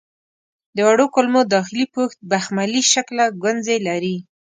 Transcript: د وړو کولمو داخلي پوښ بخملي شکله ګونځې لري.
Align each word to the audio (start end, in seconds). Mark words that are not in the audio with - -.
د 0.75 0.77
وړو 0.87 1.05
کولمو 1.15 1.41
داخلي 1.55 1.85
پوښ 1.93 2.09
بخملي 2.29 2.81
شکله 2.93 3.25
ګونځې 3.43 3.77
لري. 3.87 4.15